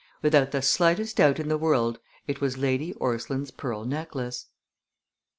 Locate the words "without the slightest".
0.23-1.17